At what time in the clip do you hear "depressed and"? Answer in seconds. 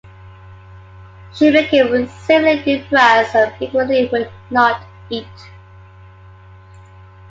2.79-3.51